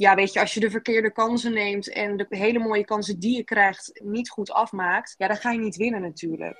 [0.00, 3.36] ja, weet je, als je de verkeerde kansen neemt en de hele mooie kansen die
[3.36, 6.58] je krijgt niet goed afmaakt, ja, dan ga je niet winnen natuurlijk.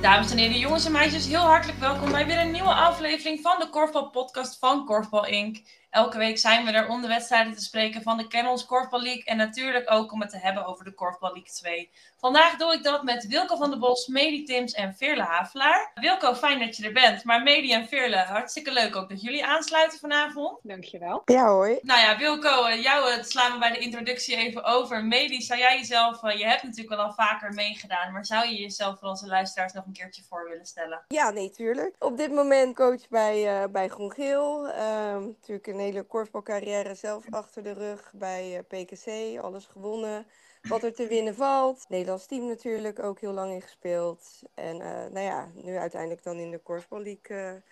[0.00, 3.58] Dames en heren, jongens en meisjes, heel hartelijk welkom bij weer een nieuwe aflevering van
[3.58, 5.77] de Korfbal Podcast van Korfbal Inc.
[5.90, 9.24] Elke week zijn we er om de wedstrijden te spreken van de Kennels Korfbal League
[9.24, 11.90] en natuurlijk ook om het te hebben over de Korfbal League 2.
[12.20, 15.90] Vandaag doe ik dat met Wilco van der Bos, Medi Tims en Veerle Havelaar.
[15.94, 19.44] Wilco, fijn dat je er bent, maar Medi en Veerle, hartstikke leuk ook dat jullie
[19.44, 20.58] aansluiten vanavond.
[20.62, 21.22] Dankjewel.
[21.24, 21.78] Ja hoi.
[21.82, 25.04] Nou ja, Wilco, eh, jou uh, slaan we bij de introductie even over.
[25.04, 28.60] Medi, zou jij jezelf, uh, je hebt natuurlijk wel al vaker meegedaan, maar zou je
[28.60, 31.04] jezelf voor onze luisteraars nog een keertje voor willen stellen?
[31.08, 31.94] Ja, nee, tuurlijk.
[31.98, 34.68] Op dit moment coach bij, uh, bij Groen Geel.
[34.68, 40.26] Ehm, natuurlijk een hele korfbalcarrière zelf achter de rug bij PKC, alles gewonnen
[40.62, 41.84] wat er te winnen valt.
[41.88, 44.42] Nederlands team natuurlijk ook heel lang in gespeeld.
[44.54, 47.62] En uh, nou ja, nu uiteindelijk dan in de Korfbal League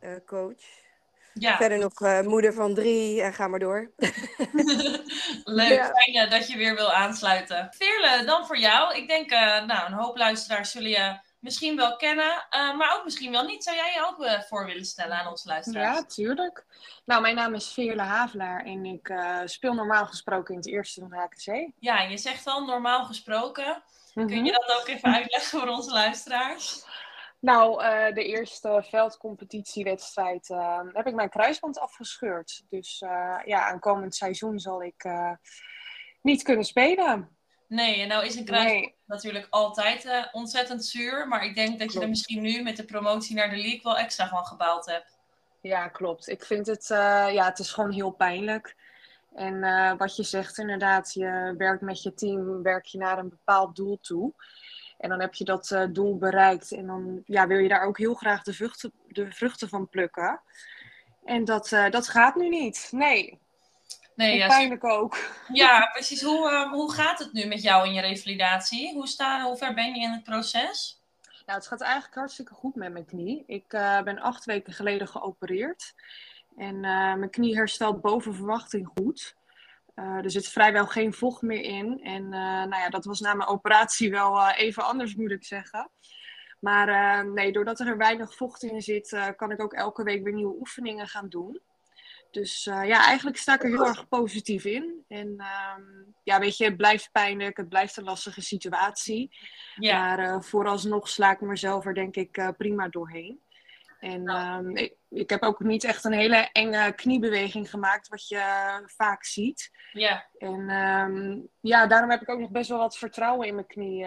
[0.00, 0.84] uh, uh, coach.
[1.34, 1.56] Ja.
[1.56, 3.90] Verder nog moeder van drie en ga maar door.
[5.44, 5.92] Leuk, ja.
[5.94, 7.68] fijn dat je weer wil aansluiten.
[7.70, 8.96] Veerle, dan voor jou.
[8.96, 13.30] Ik denk, nou, een hoop luisteraars zullen je misschien wel kennen, uh, maar ook misschien
[13.30, 13.64] wel niet.
[13.64, 15.96] Zou jij je ook uh, voor willen stellen aan onze luisteraars?
[15.96, 16.66] Ja, tuurlijk.
[17.04, 21.00] Nou, mijn naam is Veerle Havelaar en ik uh, speel normaal gesproken in het eerste
[21.00, 21.70] van HKC.
[21.78, 23.66] Ja, je zegt al normaal gesproken.
[23.66, 23.82] Mm
[24.22, 24.26] -hmm.
[24.26, 26.84] Kun je dat ook even uitleggen voor onze luisteraars?
[27.40, 27.82] Nou,
[28.14, 30.48] de eerste veldcompetitiewedstrijd
[30.92, 32.62] heb ik mijn kruisband afgescheurd.
[32.68, 32.98] Dus
[33.44, 35.08] ja, aankomend seizoen zal ik
[36.22, 37.35] niet kunnen spelen.
[37.68, 38.94] Nee, en nou is een nee.
[39.06, 41.28] natuurlijk altijd uh, ontzettend zuur.
[41.28, 43.96] Maar ik denk dat je er misschien nu met de promotie naar de league wel
[43.96, 45.18] extra van gebaald hebt.
[45.60, 46.28] Ja, klopt.
[46.28, 48.76] Ik vind het, uh, ja, het is gewoon heel pijnlijk.
[49.34, 53.28] En uh, wat je zegt inderdaad, je werkt met je team, werk je naar een
[53.28, 54.32] bepaald doel toe.
[54.98, 56.72] En dan heb je dat doel bereikt.
[56.72, 60.40] En dan ja, wil je daar ook heel graag de vruchten, de vruchten van plukken.
[61.24, 62.88] En dat, dat gaat nu niet.
[62.90, 63.38] Nee,
[64.16, 65.18] Nee, ja, pijnlijk ook.
[65.52, 66.22] Ja, precies.
[66.22, 68.94] Hoe, uh, hoe gaat het nu met jou in je revalidatie?
[68.94, 71.02] Hoe, sta, hoe ver ben je in het proces?
[71.46, 73.44] Nou, het gaat eigenlijk hartstikke goed met mijn knie.
[73.46, 75.94] Ik uh, ben acht weken geleden geopereerd.
[76.56, 79.36] En uh, mijn knie herstelt boven verwachting goed.
[79.94, 82.00] er zit vrijwel geen vocht meer in.
[82.02, 85.90] En nou ja, dat was na mijn operatie wel even anders, moet ik zeggen.
[86.60, 90.58] Maar nee, doordat er weinig vocht in zit, kan ik ook elke week weer nieuwe
[90.58, 91.60] oefeningen gaan doen.
[92.36, 95.04] Dus uh, ja, eigenlijk sta ik er heel erg positief in.
[95.08, 99.36] En um, ja, weet je, het blijft pijnlijk, het blijft een lastige situatie.
[99.74, 100.00] Ja.
[100.00, 103.40] Maar uh, vooralsnog sla ik mezelf er denk ik uh, prima doorheen.
[104.00, 104.66] En nou.
[104.66, 109.24] um, ik, ik, heb ook niet echt een hele enge kniebeweging gemaakt, wat je vaak
[109.24, 109.70] ziet.
[109.92, 110.26] Ja.
[110.38, 114.06] En um, ja, daarom heb ik ook nog best wel wat vertrouwen in mijn knie.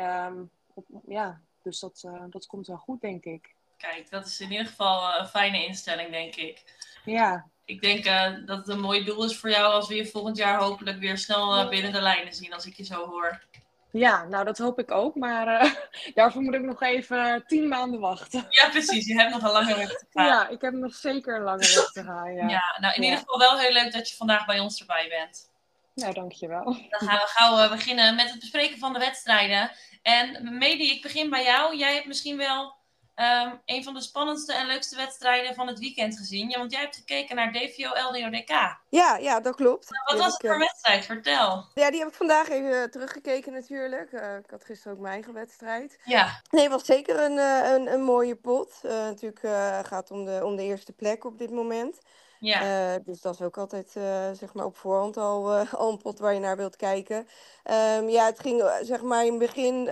[0.73, 3.56] Op, ja, dus dat, dat komt wel goed, denk ik.
[3.78, 6.63] Kijk, dat is in ieder geval een fijne instelling, denk ik.
[7.06, 10.06] Ja ik denk uh, dat het een mooi doel is voor jou als we je
[10.06, 13.44] volgend jaar hopelijk weer snel uh, binnen de lijnen zien, als ik je zo hoor.
[13.91, 15.74] Ja, nou dat hoop ik ook, maar uh,
[16.16, 18.46] daarvoor moet ik nog even tien maanden wachten.
[18.50, 19.06] Ja, precies.
[19.06, 20.25] Je hebt nog een lange weg te gaan.
[20.25, 22.34] Ja, ik heb nog zeker een lange weg te gaan.
[22.34, 23.09] Ja, ja nou in ja.
[23.09, 25.52] ieder geval wel heel leuk dat je vandaag bij ons erbij bent.
[25.96, 26.63] Nou, dankjewel.
[26.63, 29.72] Dan gaan we gauw beginnen met het bespreken van de wedstrijden.
[30.02, 31.78] En Medi, ik begin bij jou.
[31.78, 32.78] Jij hebt misschien wel
[33.19, 36.50] um, een van de spannendste en leukste wedstrijden van het weekend gezien.
[36.50, 38.50] Ja, want jij hebt gekeken naar DVO LDODK.
[38.90, 39.90] Ja, ja, dat klopt.
[39.90, 41.06] Nou, wat was het voor wedstrijd?
[41.06, 41.66] Vertel.
[41.74, 44.12] Ja, die heb ik vandaag even teruggekeken natuurlijk.
[44.12, 46.00] Uh, ik had gisteren ook mijn eigen wedstrijd.
[46.03, 46.41] Ja.
[46.50, 48.79] Nee, het was zeker een, uh, een, een mooie pot.
[48.84, 49.40] Natuurlijk
[49.88, 52.00] gaat het om de, om de eerste plek op dit moment.
[52.39, 52.95] Ja.
[52.95, 55.97] Uh, dus dat is ook altijd uh, zeg maar op voorhand al, uh, al een
[55.97, 57.17] pot waar je naar wilt kijken.
[57.17, 59.83] Um, ja, het ging zeg maar in het begin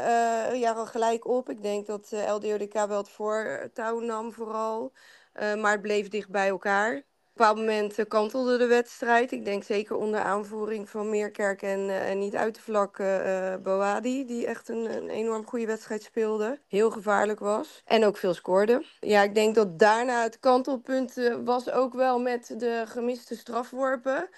[0.59, 1.50] ja, al gelijk op.
[1.50, 4.91] Ik denk dat LDODK wel het voortouw nam vooral.
[5.34, 7.03] maar het bleef dicht bij elkaar.
[7.38, 9.31] Bepaald moment kantelde de wedstrijd.
[9.31, 14.25] Ik denk zeker onder aanvoering van Meerkerk en, en niet uit te vlakken uh, Boadi.
[14.25, 16.60] Die echt een, een enorm goede wedstrijd speelde.
[16.68, 17.81] Heel gevaarlijk was.
[17.86, 18.84] En ook veel scoorde.
[19.00, 21.13] Ja, ik denk dat daarna het kantelpunt
[21.44, 24.30] was ook wel met de gemiste strafworpen.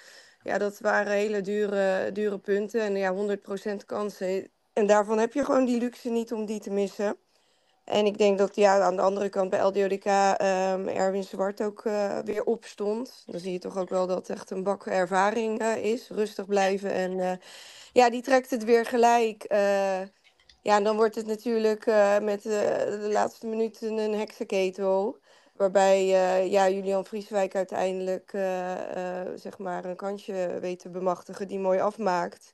[0.44, 2.82] Ja, dat waren hele dure, dure punten.
[2.82, 3.38] En ja,
[3.74, 4.52] 100% kansen.
[4.74, 7.18] En daarvan heb je gewoon die luxe niet om die te missen.
[7.90, 11.84] En ik denk dat ja, aan de andere kant bij LDODK um, Erwin Zwart ook
[11.84, 13.24] uh, weer opstond.
[13.26, 16.10] Dan zie je toch ook wel dat het echt een bak ervaring uh, is.
[16.10, 16.92] Rustig blijven.
[16.92, 17.32] En uh,
[17.94, 19.46] ja, die trekt het weer gelijk.
[20.62, 21.86] ja, en dan wordt het natuurlijk
[22.22, 25.18] met de laatste minuten een heksenketel.
[25.56, 26.06] Waarbij
[26.50, 28.30] ja, Julian Vrieswijk uiteindelijk
[29.36, 32.54] zeg maar een kansje weet te bemachtigen die mooi afmaakt.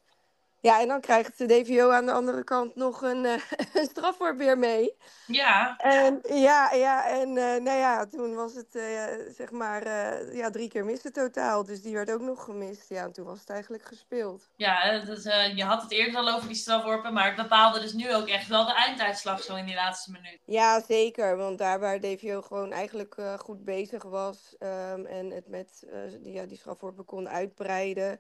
[0.66, 3.32] Ja, en dan krijgt de DVO aan de andere kant nog een, uh,
[3.74, 4.96] een strafwoord weer mee.
[5.28, 5.78] Ja.
[5.78, 9.04] En ja, ja en uh, nou ja, toen was het uh,
[9.36, 9.88] zeg maar
[10.36, 11.66] ja, drie keer missen totaal.
[11.66, 12.90] Dus die werd ook nog gemist.
[12.90, 14.50] Ja, en toen was het eigenlijk gespeeld.
[14.56, 15.24] Ja, dus,
[15.56, 18.48] je had het eerder al over die strafworpen, maar het bepaalde dus nu ook echt
[18.48, 20.40] wel de einduitslag zo in die laatste minuut.
[20.46, 21.38] Ja, zeker.
[21.38, 25.84] Want daar waar DVO gewoon eigenlijk goed bezig was um, en het met
[26.22, 28.20] die, ja, die strafworpen kon uitbreiden...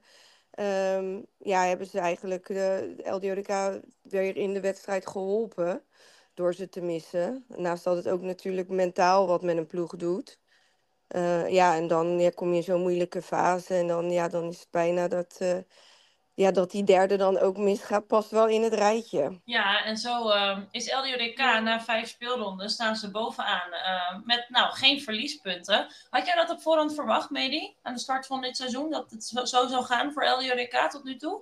[0.60, 5.82] Um, ja, hebben ze eigenlijk de LDODK weer in de wedstrijd geholpen
[6.34, 7.46] door ze te missen.
[7.48, 10.40] Naast dat het ook natuurlijk mentaal wat met een ploeg doet.
[11.16, 14.60] Uh, ja, en dan kom je in zo'n moeilijke fase en dan, ja, dan is
[14.60, 15.58] het bijna dat, uh,
[16.36, 19.40] ja, dat die derde dan ook misgaat, past wel in het rijtje.
[19.44, 24.74] Ja, en zo uh, is LDODK na vijf speelronden staan ze bovenaan uh, met nou,
[24.74, 25.88] geen verliespunten.
[26.10, 29.26] Had jij dat op voorhand verwacht, Medi, aan de start van dit seizoen, dat het
[29.26, 31.42] zo, zo zou gaan voor LDODK tot nu toe?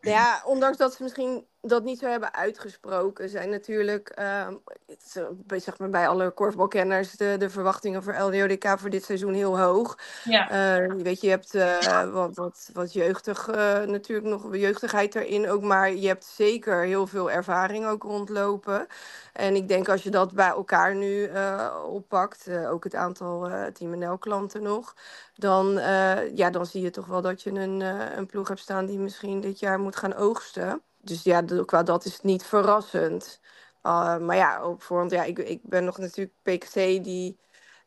[0.00, 4.48] Ja, ondanks dat ze misschien dat niet zo hebben uitgesproken, zijn natuurlijk uh,
[5.56, 9.98] zeg maar bij alle korfbalkenners de, de verwachtingen voor LDODK voor dit seizoen heel hoog.
[10.24, 10.80] Ja.
[10.80, 13.46] Uh, weet je, je hebt uh, wat, wat, wat jeugdig,
[13.86, 18.86] natuurlijk nog jeugdigheid erin ook, maar je hebt zeker heel veel ervaring ook rondlopen.
[19.32, 21.30] En ik denk als je dat bij elkaar nu
[21.86, 24.94] oppakt, ook het aantal Team NL klanten nog,
[25.34, 25.72] dan,
[26.34, 27.80] ja, dan zie je toch wel dat je een,
[28.18, 32.04] een ploeg hebt staan die misschien dit jaar moet gaan oogsten dus ja, qua dat
[32.04, 33.40] is het niet verrassend.
[33.82, 36.74] Uh, maar ja, op voorhand, ja, ik, ik ben nog natuurlijk PKC,
[37.04, 37.38] die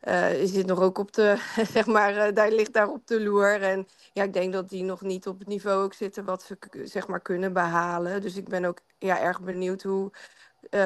[0.01, 1.37] uh, zit nog ook op de,
[1.75, 3.61] zeg maar, uh, daar ligt daar op de loer.
[3.61, 6.57] En ja, ik denk dat die nog niet op het niveau ook zitten wat ze,
[6.83, 8.21] zeg maar, kunnen behalen.
[8.21, 10.11] Dus ik ben ook ja, erg benieuwd hoe,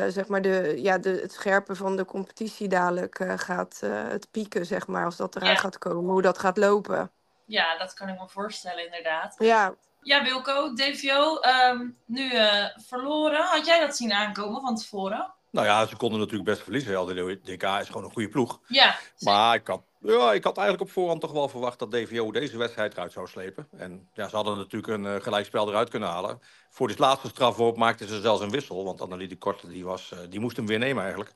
[0.08, 4.88] zeg maar, de, ja, de, het scherpen van de competitie dadelijk gaat, het pieken, zeg
[4.88, 5.56] maar, als dat eraan ja.
[5.56, 7.12] gaat komen, hoe dat gaat lopen.
[7.46, 9.36] Ja, dat kan ik me voorstellen, inderdaad.
[9.38, 9.76] Ja.
[10.08, 11.40] Ja, Wilco, DVO
[11.72, 13.44] um, nu uh, verloren.
[13.44, 15.34] Had jij dat zien aankomen van tevoren?
[15.52, 17.16] Nou ja, ze konden natuurlijk best verliezen.
[17.16, 18.60] De DK is gewoon een goede ploeg.
[18.68, 18.96] Ja.
[19.20, 22.58] Maar ik had, ja, ik had eigenlijk op voorhand toch wel verwacht dat DVO deze
[22.58, 23.68] wedstrijd eruit zou slepen.
[23.78, 26.40] En ja, ze hadden natuurlijk een uh, gelijkspel eruit kunnen halen.
[26.70, 28.84] Voor dit laatste strafworp maakten ze zelfs een wissel.
[28.84, 31.34] Want Annelies de Korte die was, uh, die moest hem weer nemen eigenlijk.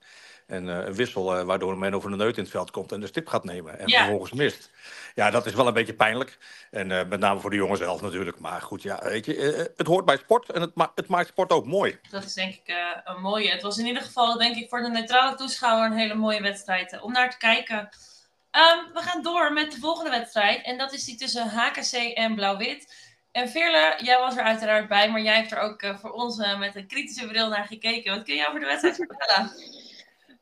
[0.48, 3.08] En uh, een wissel waardoor men over de neut in het veld komt en de
[3.08, 3.80] stip gaat nemen.
[3.80, 4.00] En ja.
[4.00, 4.70] vervolgens mist.
[5.16, 6.38] Ja, dat is wel een beetje pijnlijk.
[6.72, 8.40] En met name voor de jongen zelf natuurlijk.
[8.40, 11.52] Maar goed, ja, weet je, het hoort bij sport en het, ma het, maakt sport
[11.52, 12.00] ook mooi.
[12.10, 13.52] Dat is denk ik een mooie.
[13.52, 17.02] Het was in ieder geval, denk ik, voor de neutrale toeschouwer een hele mooie wedstrijd
[17.02, 17.90] om naar te kijken.
[18.52, 20.66] Um, we gaan door met de volgende wedstrijd.
[20.66, 23.10] En dat is die tussen HKC en Blauw-Wit.
[23.32, 26.76] En Veerle, jij was er uiteraard bij, maar jij hebt er ook voor ons met
[26.76, 28.16] een kritische bril naar gekeken.
[28.16, 29.52] Wat kun je over de wedstrijd vertellen?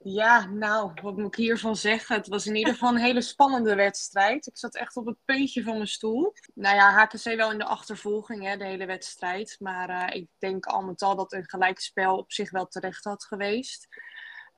[0.03, 2.15] Ja, nou, wat moet ik hiervan zeggen?
[2.15, 4.47] Het was in ieder geval een hele spannende wedstrijd.
[4.47, 6.33] Ik zat echt op het puntje van mijn stoel.
[6.53, 9.55] Nou ja, HKC wel in de achtervolging, hè, de hele wedstrijd.
[9.59, 13.23] Maar uh, ik denk al met al dat een gelijkspel op zich wel terecht had
[13.23, 13.87] geweest.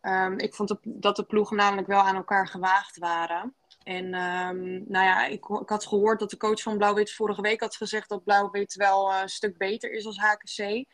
[0.01, 3.55] Um, ik vond dat de ploegen namelijk wel aan elkaar gewaagd waren.
[3.83, 7.59] En um, nou ja, ik, ik, had gehoord dat de coach van Blauw-Wit vorige week
[7.59, 10.85] had gezegd dat Blauw-Wit wel uh, een stuk beter is als HKC.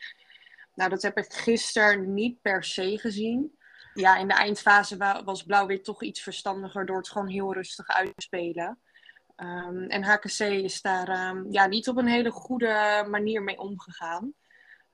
[0.74, 3.58] Nou, dat heb ik gisteren niet per se gezien
[4.00, 8.12] ja, in de eindfase was Blauw-Wit toch iets verstandiger door het gewoon heel rustig uit
[8.14, 8.78] te spelen.
[9.36, 14.32] Um, en HKC is daar ja, niet op een hele goede manier mee omgegaan.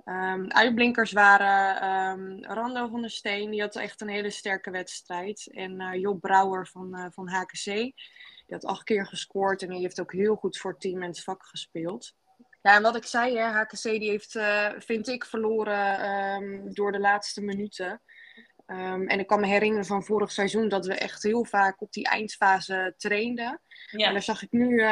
[0.05, 5.49] Um, uitblinkers waren Rando van der Steen, die had echt een hele sterke wedstrijd.
[5.53, 7.95] En uh, Job Brouwer van, uh, van HKC, die
[8.49, 11.23] had acht keer gescoord en die heeft ook heel goed voor het team en het
[11.23, 12.15] vak gespeeld.
[12.63, 17.01] Ja, en wat ik zei, hè, HKC die heeft, uh, vind ik, verloren door de
[17.01, 18.03] laatste minuten.
[18.67, 21.93] Um, en ik kan me herinneren van vorig seizoen dat we echt heel vaak op
[21.93, 23.61] die eindfase trainden.
[23.91, 24.07] Ja.
[24.07, 24.83] En daar zag ik nu,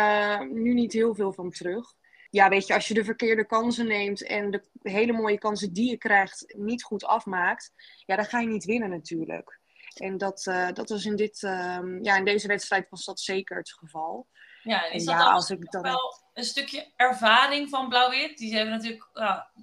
[0.53, 1.95] nu niet heel veel van terug.
[2.33, 5.91] Ja, weet je, als je de verkeerde kansen neemt en de hele mooie kansen die
[5.91, 7.73] je krijgt niet goed afmaakt,
[8.07, 9.61] ja, dan ga je niet winnen natuurlijk.
[9.95, 13.57] En dat, uh, dat was in, dit, uh, ja, in deze wedstrijd was dat zeker
[13.57, 14.27] het geval.
[14.63, 15.83] Ja, is dat ja, als ik dan...
[15.83, 18.39] wel een stukje ervaring van Blauw-Wit?
[18.39, 19.09] Die hebben natuurlijk,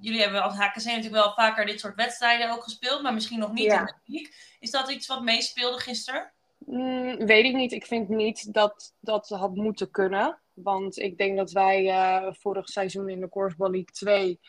[0.01, 3.51] jullie hebben als HKC natuurlijk wel vaker dit soort wedstrijden ook gespeeld, maar misschien nog
[3.51, 3.79] niet ja.
[3.79, 4.35] in de publiek.
[4.59, 6.31] Is dat iets wat meespeelde gisteren?
[6.59, 7.71] Mm, weet ik niet.
[7.71, 10.39] Ik vind niet dat dat had moeten kunnen.
[10.63, 14.39] Want ik denk dat wij uh, vorig seizoen in de Korfbal League 2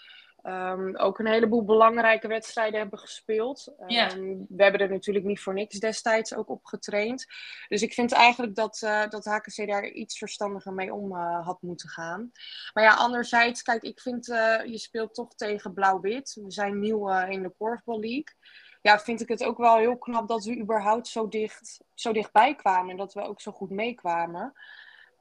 [0.42, 3.74] Um, ook een heleboel belangrijke wedstrijden hebben gespeeld.
[3.78, 4.46] Um.
[4.48, 7.26] We hebben er natuurlijk niet voor niks destijds ook op getraind.
[7.68, 11.62] Dus ik vind eigenlijk dat, uh, dat HKC daar iets verstandiger mee om uh, had
[11.62, 12.30] moeten gaan.
[12.72, 16.38] Maar ja, anderzijds, kijk, ik vind uh, je speelt toch tegen Blauw-Wit.
[16.44, 18.34] We zijn nieuw in de Korfbal League.
[18.82, 22.54] ja, vind ik het ook wel heel knap dat we überhaupt zo, dicht, zo dichtbij
[22.54, 22.90] kwamen.
[22.90, 24.52] En dat we ook zo goed meekwamen.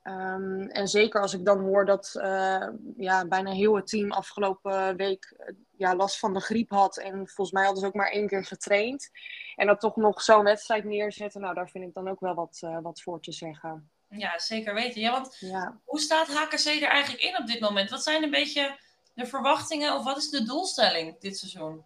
[0.03, 4.95] Um, en zeker als ik dan hoor dat uh, ja, bijna heel het team afgelopen
[4.95, 6.97] week uh, ja, last van de griep had.
[6.97, 9.09] En volgens mij hadden ze ook maar één keer getraind.
[9.55, 11.41] En dat toch nog zo'n wedstrijd neerzetten.
[11.41, 13.89] Nou, daar vind ik dan ook wel wat, uh, wat voor te zeggen.
[14.09, 15.01] Ja, zeker weten.
[15.01, 15.79] Ja, want ja.
[15.85, 17.89] hoe staat HKC er eigenlijk in op dit moment?
[17.89, 18.79] Wat zijn een beetje
[19.13, 21.85] de verwachtingen of wat is de doelstelling dit seizoen?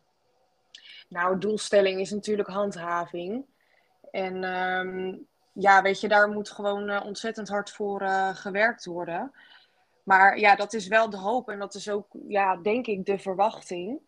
[1.10, 3.46] Nou, doelstelling is natuurlijk handhaving.
[4.12, 9.32] En um, ja, weet je, daar moet gewoon uh, ontzettend hard voor uh, gewerkt worden.
[10.04, 13.20] Maar ja, dat is wel de hoop en dat is ook, ja, denk ik, de
[13.20, 14.00] verwachting.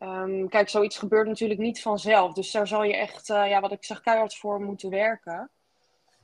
[0.00, 2.32] Um, kijk, zoiets gebeurt natuurlijk niet vanzelf.
[2.32, 5.50] Dus daar zal je echt, uh, ja, wat ik zeg, keihard voor moeten werken.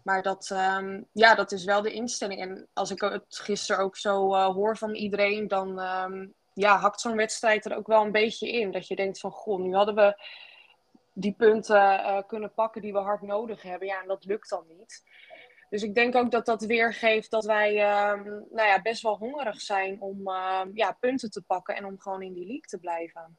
[0.03, 2.41] Maar dat, um, ja, dat is wel de instelling.
[2.41, 7.17] En als ik het gisteren ook zo hoor van iedereen, dan um, ja, hakt zo'n
[7.17, 8.71] wedstrijd er ook wel een beetje in.
[8.71, 10.23] Dat je denkt van, goh, nu hadden we
[11.15, 13.89] die punten uh, kunnen pakken die we hard nodig hebben.
[13.89, 15.03] Ja, en dat lukt dan niet.
[15.71, 19.61] Dus ik denk ook dat dat weergeeft dat wij uh, nou ja, best wel hongerig
[19.61, 23.39] zijn om uh, ja, punten te pakken en om gewoon in die league te blijven.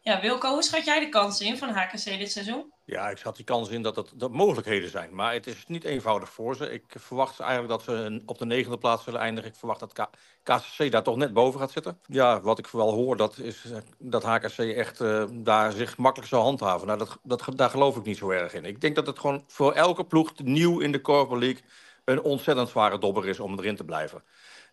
[0.00, 2.72] Ja, Wilco, hoe schat jij de kansen in van HKC dit seizoen?
[2.84, 5.14] Ja, ik schat die kansen in dat dat mogelijkheden zijn.
[5.14, 6.72] Maar het is niet eenvoudig voor ze.
[6.72, 9.50] Ik verwacht eigenlijk dat ze op de negende plaats zullen eindigen.
[9.50, 10.08] Ik verwacht dat K
[10.42, 11.98] KCC daar toch net boven gaat zitten.
[12.02, 16.30] Ja, wat ik wel hoor, dat is eh, dat HKC echt uh, daar zich makkelijk
[16.30, 16.86] zal handhaven.
[16.86, 18.64] Nou, dat, dat, daar geloof ik niet zo erg in.
[18.64, 21.62] Ik denk dat het gewoon voor elke ploeg nieuw in de Corporate League
[22.06, 24.22] een ontzettend zware dobber is om erin te blijven.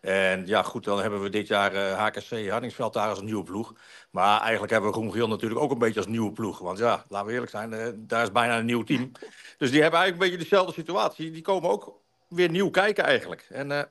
[0.00, 3.42] En ja, goed, dan hebben we dit jaar uh, HKC Hardingsveld daar als een nieuwe
[3.42, 3.74] ploeg.
[4.10, 6.58] Maar eigenlijk hebben we Groen natuurlijk ook een beetje als nieuwe ploeg.
[6.58, 9.12] Want ja, laten we eerlijk zijn, uh, daar is bijna een nieuw team.
[9.58, 11.30] Dus die hebben eigenlijk een beetje dezelfde situatie.
[11.30, 13.46] Die komen ook weer nieuw kijken eigenlijk.
[13.50, 13.82] En uh,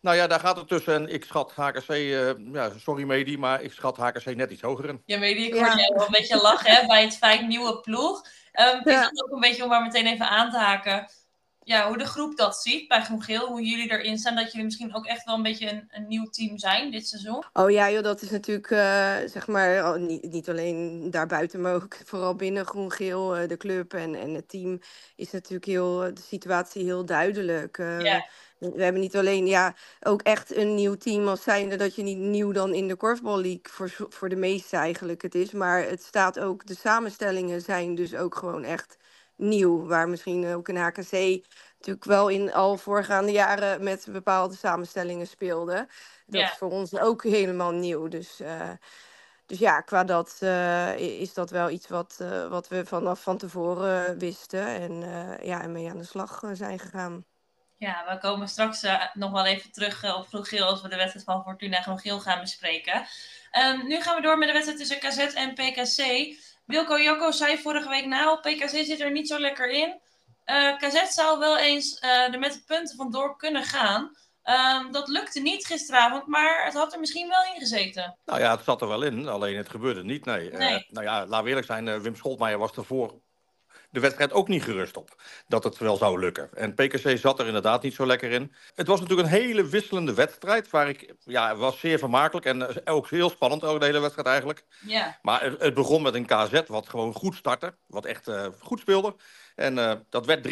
[0.00, 0.94] nou ja, daar gaat het tussen.
[0.94, 1.94] En ik schat HKC,
[2.52, 5.02] ja, sorry Medi, maar ik schat HKC net iets hoger in.
[5.04, 5.76] Ja, Medi, ik hoor ja.
[5.76, 8.18] je wel een beetje lachen hè, bij het feit nieuwe ploeg.
[8.52, 9.00] Um, ja.
[9.00, 11.06] Is het ook een beetje om maar meteen even aan te haken
[11.64, 14.64] ja, hoe de groep dat ziet bij Groen Geel, hoe jullie erin staan, dat jullie
[14.64, 17.44] misschien ook echt wel een beetje een, een nieuw team zijn dit seizoen?
[17.52, 21.74] Oh ja, joh, dat is natuurlijk, uh, zeg maar, oh, niet, niet alleen daarbuiten, maar
[21.74, 24.80] ook vooral binnen Groen Geel, uh, de club en, en het team,
[25.16, 27.78] is natuurlijk heel, de situatie heel duidelijk.
[27.78, 28.26] Uh, ja.
[28.58, 32.18] We hebben niet alleen, ja, ook echt een nieuw team als zijnde dat je niet
[32.18, 35.52] nieuw dan in de Korfbal League voor, voor de meeste eigenlijk het is.
[35.52, 38.96] Maar het staat ook, de samenstellingen zijn dus ook gewoon echt
[39.36, 39.86] nieuw.
[39.86, 41.44] Waar misschien ook een HKC
[41.76, 45.88] natuurlijk wel in al voorgaande jaren met bepaalde samenstellingen speelde.
[46.26, 48.08] Dat is voor ons ook helemaal nieuw.
[48.08, 48.70] Dus, uh,
[49.46, 53.38] dus ja, qua dat uh, is dat wel iets wat, uh, wat we vanaf van
[53.38, 54.66] tevoren wisten.
[54.66, 54.92] En
[55.42, 57.24] ja, en mee aan de slag zijn gegaan.
[57.76, 61.24] Ja, we komen straks nog wel even terug op Vroeg Geel als we de wedstrijd
[61.24, 63.06] van Fortuna Groen Geel gaan bespreken.
[63.52, 66.34] Um, nu gaan we door met de wedstrijd tussen KZ en PKC.
[66.64, 70.00] Wilco Jacco zei vorige week, nou, PKC zit er niet zo lekker in.
[70.46, 74.10] Uh, KZ zou wel eens uh, er met de punten vandoor kunnen gaan.
[74.44, 78.18] Um, dat lukte niet gisteravond, maar het had er misschien wel in gezeten.
[78.24, 80.24] Nou ja, het zat er wel in, alleen het gebeurde niet.
[80.24, 80.50] Nee.
[80.50, 80.74] nee.
[80.74, 83.22] Uh, nou ja, we eerlijk zijn, Wim Scholtmeijer was ervoor
[83.94, 86.48] de wedstrijd ook niet gerust op dat het wel zou lukken.
[86.54, 88.52] En PKC zat er inderdaad niet zo lekker in.
[88.74, 93.08] Het was natuurlijk een hele wisselende wedstrijd, waar ik, ja, was zeer vermakelijk en ook
[93.08, 94.64] heel spannend, ook de hele wedstrijd eigenlijk.
[94.86, 95.18] Ja.
[95.22, 99.14] Maar het, begon met een KZ wat gewoon goed startte, wat echt uh, goed speelde.
[99.54, 100.50] En uh, dat werd 3-1.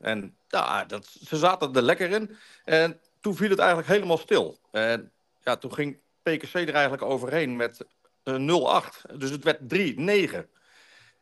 [0.00, 2.36] En ja, dat, ze zaten er lekker in.
[2.64, 4.58] En toen viel het eigenlijk helemaal stil.
[4.70, 5.10] En
[5.44, 7.84] ja, toen ging PKC er eigenlijk overheen met
[8.24, 9.16] uh, 0-8.
[9.18, 9.60] Dus het werd
[10.44, 10.58] 3-9.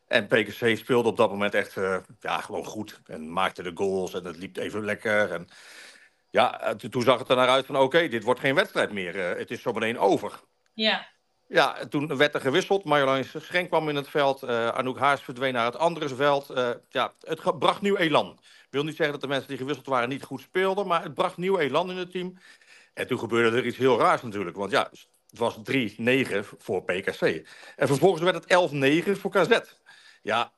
[0.08, 3.00] En PKC speelde op dat moment echt uh, ja, gewoon goed.
[3.06, 5.32] En maakte de goals en het liep even lekker.
[5.32, 5.48] En
[6.30, 9.16] ja, toen zag het er naar uit van oké, okay, dit wordt geen wedstrijd meer.
[9.16, 10.40] Uh, het is zo meteen over.
[10.74, 11.06] Ja.
[11.48, 12.84] Ja, toen werd er gewisseld.
[12.84, 14.42] Marjolein Schenk kwam in het veld.
[14.42, 16.50] Uh, Anouk Haas verdween naar het andere veld.
[16.50, 18.38] Uh, ja, het bracht nieuw elan.
[18.40, 20.86] Ik wil niet zeggen dat de mensen die gewisseld waren niet goed speelden.
[20.86, 22.38] Maar het bracht nieuw elan in het team.
[22.94, 24.56] En toen gebeurde er iets heel raars natuurlijk.
[24.56, 24.90] Want ja,
[25.30, 25.60] het was 3-9
[26.58, 27.22] voor PKC.
[27.76, 28.70] En vervolgens werd het
[29.06, 29.60] 11-9 voor KZ.
[30.28, 30.52] Ja,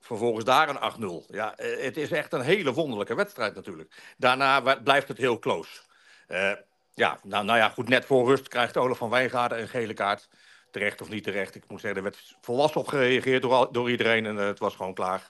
[0.00, 1.30] vervolgens daar een 8-0.
[1.30, 4.14] Ja, het is echt een hele wonderlijke wedstrijd natuurlijk.
[4.16, 5.80] Daarna blijft het heel close.
[6.28, 6.52] Uh,
[6.94, 10.28] ja, nou, nou ja, goed, net voor rust krijgt Olaf van Wijngaarden een gele kaart.
[10.70, 11.54] Terecht of niet terecht.
[11.54, 14.74] Ik moet zeggen, er werd volwassen op gereageerd door, door iedereen en uh, het was
[14.74, 15.28] gewoon klaar.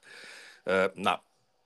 [0.94, 1.18] Nou,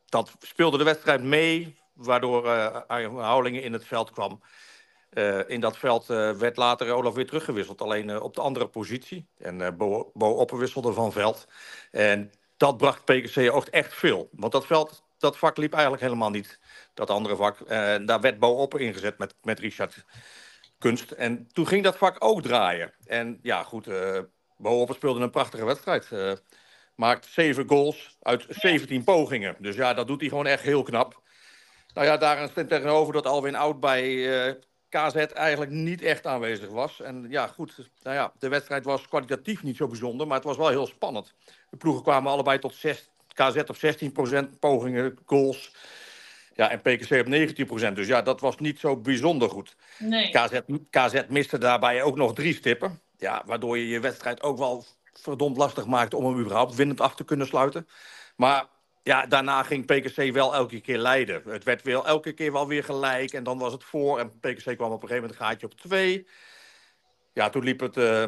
[0.06, 2.48] dat speelde de wedstrijd mee, waardoor
[2.86, 4.42] Arjen Houlingen in het veld kwam.
[5.14, 8.66] Uh, in dat veld uh, werd later Olaf weer teruggewisseld, alleen uh, op de andere
[8.66, 9.26] positie.
[9.38, 11.46] En Bo, Bo opperwisselde van veld.
[11.90, 14.28] En dat bracht PKC ook echt veel.
[14.32, 16.58] Want dat veld, dat vak liep eigenlijk helemaal niet
[16.94, 17.68] dat andere vak.
[18.06, 20.04] Daar werd Bo Opper ingezet met, met Richard
[20.78, 21.10] Kunst.
[21.10, 22.92] En toen ging dat vak ook draaien.
[23.06, 24.18] En ja, goed, uh,
[24.56, 26.08] Bo Opper speelde een prachtige wedstrijd.
[26.12, 26.32] Uh,
[26.94, 29.56] maakt 7 goals uit 17 pogingen.
[29.58, 31.22] Dus ja, dat doet hij gewoon echt heel knap.
[31.94, 34.26] Nou ja, daar staat tegenover dat Alwin Oud bij
[34.92, 37.00] KZ eigenlijk niet echt aanwezig was.
[37.00, 40.56] En ja, goed, nou ja, de wedstrijd was kwalitatief niet zo bijzonder, maar het was
[40.56, 41.34] wel heel spannend.
[41.70, 43.76] De ploegen kwamen allebei tot 6, KZ op
[44.46, 45.72] 16% pogingen, goals.
[46.54, 47.26] Ja, en PKC op
[47.90, 47.92] 19%.
[47.92, 49.76] Dus ja, dat was niet zo bijzonder goed.
[49.98, 50.30] Nee.
[50.30, 53.00] KZ, KZ miste daarbij ook nog drie stippen.
[53.16, 57.14] Ja, waardoor je je wedstrijd ook wel verdomd lastig maakte om hem überhaupt winnend af
[57.14, 57.88] te kunnen sluiten.
[58.36, 58.66] Maar
[59.02, 61.42] ja, daarna ging PKC wel elke keer leiden.
[61.46, 63.32] Het werd wel elke keer wel weer gelijk.
[63.32, 64.18] En dan was het voor.
[64.18, 66.26] En PKC kwam op een gegeven moment een gaatje op twee.
[67.32, 68.24] Ja, toen liep het uh,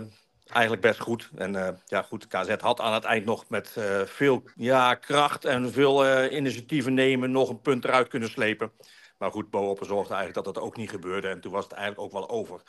[0.46, 1.30] eigenlijk best goed.
[1.34, 5.44] En uh, ja, goed, KZ had aan het eind nog met uh, veel ja, kracht
[5.44, 7.30] en veel initiatieven nemen...
[7.30, 8.72] nog een punt eruit kunnen slepen.
[9.18, 11.28] Maar goed, Bo zorgde eigenlijk dat dat ook niet gebeurde.
[11.28, 12.62] En toen was het eigenlijk ook wel over.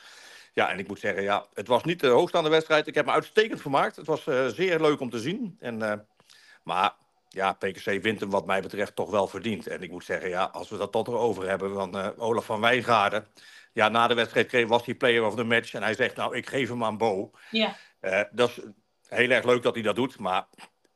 [0.52, 2.86] Ja, en ik moet zeggen, ja, het was niet de hoogstaande wedstrijd.
[2.86, 3.96] Ik heb me uitstekend vermaakt.
[3.96, 4.22] Het was
[4.54, 5.56] zeer leuk om te zien.
[5.60, 6.06] En,
[6.62, 6.94] maar
[7.36, 9.66] ja, PKC wint hem wat mij betreft toch wel verdiend.
[9.66, 12.60] En ik moet zeggen, ja, als we dat tot erover hebben van uh, Olaf van
[12.60, 13.26] Wijngaarden.
[13.72, 15.74] Ja, na de wedstrijd was hij player of the match.
[15.74, 17.30] En hij zegt, nou, ik geef hem aan Bo.
[17.50, 17.76] Ja.
[18.00, 18.60] Uh, dat is
[19.08, 20.18] heel erg leuk dat hij dat doet.
[20.18, 20.46] Maar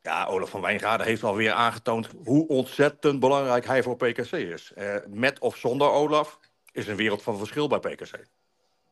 [0.02, 4.72] ja, Olaf van Wijngaarden heeft alweer aangetoond hoe ontzettend belangrijk hij voor PKC is.
[4.76, 6.38] Uh, met of zonder Olaf
[6.72, 8.24] is een wereld van verschil bij PKC.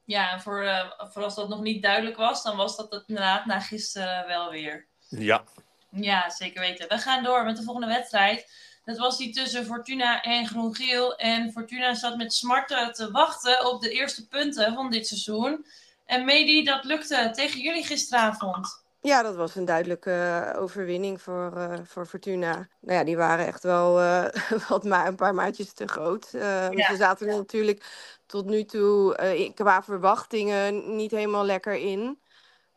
[0.04, 0.64] Ja, en voor,
[0.98, 4.50] voor als dat nog niet duidelijk was, dan was dat het inderdaad na gisteren wel
[4.50, 4.86] weer.
[5.08, 5.44] Ja,
[5.90, 6.88] ja, zeker weten.
[6.88, 8.50] We gaan door met de volgende wedstrijd.
[8.84, 11.16] Dat was die tussen Fortuna en Groen-Geel.
[11.16, 15.66] En Fortuna zat met smarten te wachten op de eerste punten van dit seizoen.
[16.06, 18.86] En Medi, dat lukte tegen jullie gisteravond.
[19.00, 22.68] Ja, dat was een duidelijke overwinning voor, uh, voor Fortuna.
[22.80, 24.24] Nou ja, die waren echt wel uh,
[24.68, 26.28] wat maar een paar maatjes te groot.
[26.34, 26.90] Uh, ja.
[26.90, 27.84] Ze zaten natuurlijk
[28.26, 32.18] tot nu toe qua verwachtingen niet helemaal lekker in.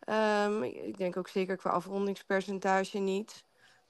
[0.09, 3.43] Um, ik denk ook zeker qua afrondingspercentage niet.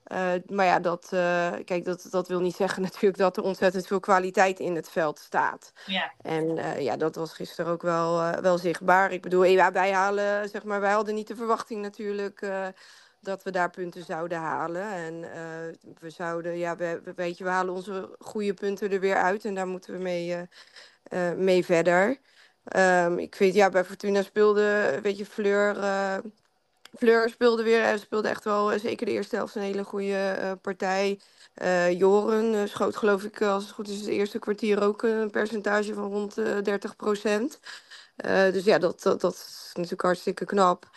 [0.08, 3.88] Uh, maar ja, dat, uh, kijk, dat, dat wil niet zeggen natuurlijk dat er ontzettend
[3.88, 5.72] veel kwaliteit in het veld staat.
[5.86, 6.12] Ja.
[6.22, 9.12] En uh, ja, dat was gisteren ook wel, wel zichtbaar.
[9.12, 12.46] Ik bedoel, ja, wij halen, zeg maar, wij hadden niet de verwachting natuurlijk
[13.20, 14.84] dat we daar punten zouden halen.
[14.84, 15.22] En
[16.00, 19.56] we zouden, ja, we, weet je, we halen onze goede punten er weer uit en
[19.56, 20.48] daar moeten we mee,
[21.36, 22.20] mee verder.
[22.76, 25.78] Um, ik weet, ja, bij Fortuna speelde, weet je, Fleur...
[25.78, 26.18] Uh,
[26.98, 31.20] Fleur speelde weer, en speelde echt wel, zeker de eerste helft, een hele goede partij.
[31.92, 36.12] Joren schoot, geloof ik, als het goed is, het eerste kwartier ook een percentage van
[36.12, 37.60] rond 30 procent.
[38.52, 40.90] dus ja, dat, dat is natuurlijk hartstikke knap.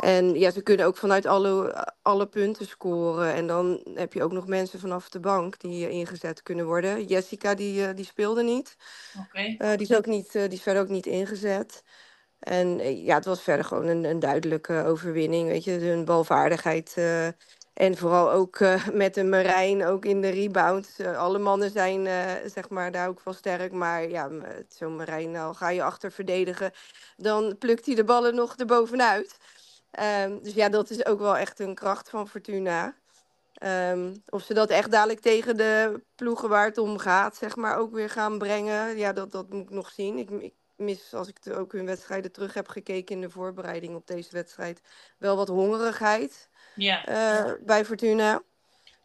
[0.00, 3.34] En ja, ze kunnen ook vanuit alle, alle punten scoren.
[3.34, 7.04] En dan heb je ook nog mensen vanaf de bank die ingezet kunnen worden.
[7.04, 8.76] Jessica, die, eh, die speelde niet.
[9.18, 9.56] Okay.
[9.58, 11.82] Uh, die, is ook niet uh, die is verder ook niet ingezet.
[12.38, 15.48] En ja, het was verder gewoon een, een duidelijke overwinning.
[15.48, 16.96] Weet je, hun balvaardigheid.
[17.74, 18.58] en vooral ook
[18.92, 20.96] met de Marijn, ook in de rebound.
[21.16, 22.06] alle mannen zijn
[22.50, 23.72] zeg maar, daar ook wel sterk.
[23.72, 24.30] Maar ja,
[24.68, 26.72] zo'n Marijn, al ga je achter verdedigen,
[27.16, 29.38] dan plukt hij de ballen nog erbovenuit.
[30.24, 32.94] Um, dus ja, dat is ook wel echt een kracht van Fortuna.
[33.62, 37.76] Um, of ze dat echt dadelijk tegen de ploegen waar het om gaat, zeg maar,
[37.76, 38.96] ook weer gaan brengen.
[38.96, 40.18] Ja, dat, dat moet ik nog zien.
[40.18, 44.06] Ik, ik mis, als ik ook hun wedstrijden terug heb gekeken in de voorbereiding op
[44.06, 44.80] deze wedstrijd,
[45.18, 47.08] wel wat hongerigheid ja.
[47.08, 48.42] uh, bij Fortuna.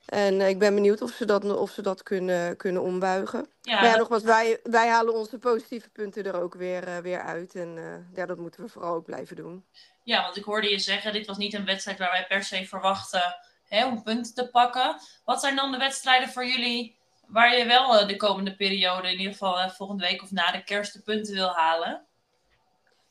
[0.05, 3.47] En uh, ik ben benieuwd of ze dat, of ze dat kunnen, kunnen ombuigen.
[3.61, 7.21] Ja, maar ja, nogmaals, wij, wij halen onze positieve punten er ook weer, uh, weer
[7.21, 7.55] uit.
[7.55, 9.65] En ja, dat moeten we vooral ook blijven doen.
[10.03, 12.65] Ja, want ik hoorde je zeggen, dit was niet een wedstrijd waar wij per se
[12.65, 13.35] verwachten
[13.67, 14.95] hè, om punten te pakken.
[15.23, 19.17] Wat zijn dan de wedstrijden voor jullie waar je wel uh, de komende periode, in
[19.17, 22.05] ieder geval uh, volgende week of na de kerst, de punten wil halen?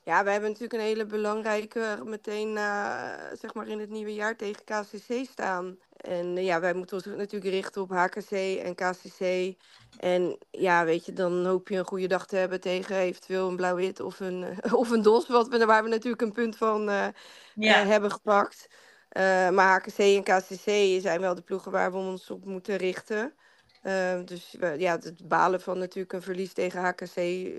[0.04, 4.36] Ja, we hebben natuurlijk een hele belangrijke meteen uh, zeg maar in het nieuwe jaar
[4.36, 5.78] tegen KCC staan.
[5.96, 8.30] En ja, wij moeten ons natuurlijk richten op HKC
[8.62, 9.54] en KCC.
[9.98, 13.56] En ja, weet je, dan hoop je een goede dag te hebben tegen eventueel een
[13.56, 14.44] blauw-wit of een,
[14.82, 17.06] of een DOS, wat we, waar we natuurlijk een punt van uh,
[17.54, 17.82] ja.
[17.82, 18.68] uh, hebben gepakt.
[19.16, 23.34] Uh, maar HKC en KCC zijn wel de ploegen waar we ons op moeten richten.
[24.25, 27.16] Dus ja, het balen van natuurlijk een verlies tegen HKC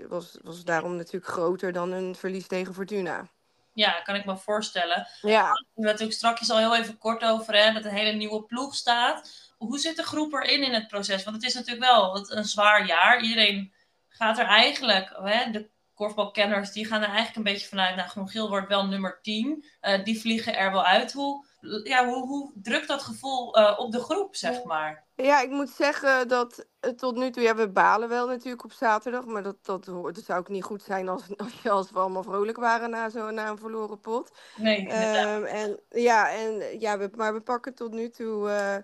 [0.08, 3.28] was, was daarom natuurlijk groter dan een verlies tegen Fortuna.
[3.72, 5.06] Ja, kan ik me voorstellen.
[5.20, 5.52] Ja.
[5.74, 9.52] We natuurlijk straks al heel even kort over hè, dat een hele nieuwe ploeg staat.
[9.58, 11.24] Hoe zit de groep erin in het proces?
[11.24, 13.20] Want het is natuurlijk wel een zwaar jaar.
[13.20, 13.72] Iedereen
[14.08, 18.48] gaat er eigenlijk, hè, de korfbalkenners, die gaan er eigenlijk een beetje vanuit, nou, Groen-Geel
[18.48, 19.64] wordt wel nummer 10.
[19.80, 21.12] Uh, die vliegen er wel uit.
[21.12, 21.46] Hoe,
[21.84, 25.05] ja, hoe, hoe drukt dat gevoel uh, op de groep, zeg maar?
[25.16, 28.72] Ja, ik moet zeggen dat eh, tot nu toe, ja, we balen wel natuurlijk op
[28.72, 31.90] zaterdag, maar dat, dat, hoort- dat zou ook niet goed zijn als, als, je, als
[31.90, 34.38] we allemaal vrolijk waren na, zo, na een verloren pot.
[34.54, 35.28] Nee, inderdaad.
[35.32, 38.76] Ehm, en ja, en, ja we, maar we pakken tot nu toe eh,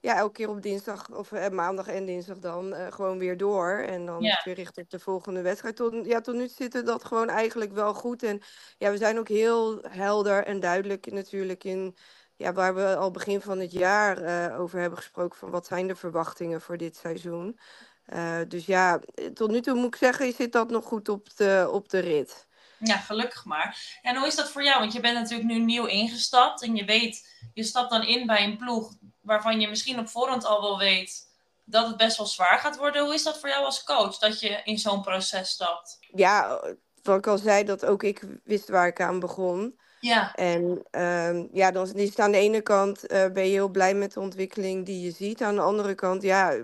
[0.00, 3.70] ja, elke keer op dinsdag of eh, maandag en dinsdag dan eh, gewoon weer door.
[3.70, 4.28] En dan Ja.
[4.28, 5.76] is het weer richt op de volgende wedstrijd.
[5.76, 8.22] Tot, ja, tot nu toe zit dat gewoon eigenlijk wel goed.
[8.22, 8.40] En
[8.78, 11.96] ja, we zijn ook heel helder en duidelijk natuurlijk in
[12.38, 15.38] ja, waar we al begin van het jaar eh, over hebben gesproken.
[15.38, 17.58] Van wat zijn de verwachtingen voor dit seizoen?
[18.04, 21.08] Eh, dus ja, eh, tot nu toe moet ik zeggen, je zit dat nog goed
[21.08, 22.46] op de, op de rit.
[22.78, 23.98] Ja, gelukkig maar.
[24.02, 24.80] En hoe is dat voor jou?
[24.80, 28.44] Want je bent natuurlijk nu nieuw ingestapt en je weet, je stapt dan in bij
[28.44, 31.26] een ploeg waarvan je misschien op voorhand al wel weet
[31.64, 33.04] dat het best wel zwaar gaat worden.
[33.04, 35.98] Hoe is dat voor jou als coach, dat je in zo'n proces stapt?
[36.14, 36.60] Ja,
[37.02, 39.78] wat ik al zei, dat ook ik wist waar ik aan begon.
[39.98, 43.68] Ja, En ehm, ja, dan is het aan de ene kant eh, ben je heel
[43.68, 45.42] blij met de ontwikkeling die je ziet.
[45.42, 46.56] Aan de andere kant, ja,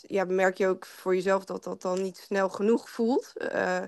[0.00, 3.32] ja, merk je ook voor jezelf dat dat dan niet snel genoeg voelt.
[3.36, 3.82] Eh,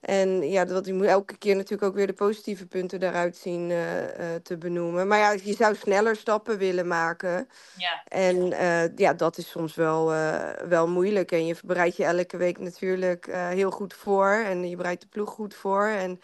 [0.00, 3.70] en ja, dat je moet elke keer natuurlijk ook weer de positieve punten daaruit zien
[3.70, 5.06] eh, te benoemen.
[5.08, 7.48] Maar ja, je zou sneller stappen willen maken.
[7.72, 8.36] ja, En
[8.96, 10.06] ja, dat is soms wel,
[10.68, 11.32] wel moeilijk.
[11.32, 14.30] En je bereidt je elke week natuurlijk heel goed voor.
[14.30, 15.86] En je bereidt de ploeg goed voor.
[15.86, 16.20] En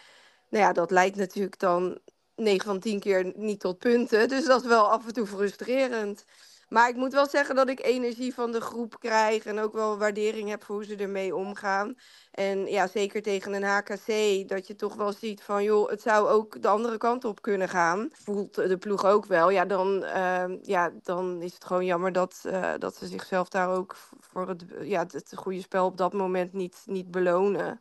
[0.52, 1.98] nou ja, dat leidt natuurlijk dan
[2.36, 4.28] 9 van 10 keer niet tot punten.
[4.28, 6.24] Dus dat is wel af en toe frustrerend.
[6.68, 9.44] Maar ik moet wel zeggen dat ik energie van de groep krijg.
[9.44, 11.94] En ook wel waardering heb voor hoe ze ermee omgaan.
[12.30, 16.28] En ja, zeker tegen een HKC, dat je toch wel ziet van, joh, het zou
[16.28, 18.08] ook de andere kant op kunnen gaan.
[18.12, 19.50] Voelt de ploeg ook wel.
[19.50, 23.70] Ja, dan, ehm, ja, dan is het gewoon jammer dat, eh, dat ze zichzelf daar
[23.70, 27.80] ook voor het, ja, het goede spel op dat moment niet, niet belonen.